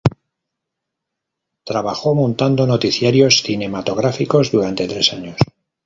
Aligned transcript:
Trabajó 1.63 2.15
montando 2.15 2.65
noticiarios 2.65 3.43
cinematográficos 3.43 4.49
durante 4.49 4.87
tres 4.87 5.13
años. 5.13 5.37